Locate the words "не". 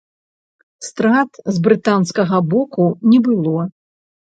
3.13-3.23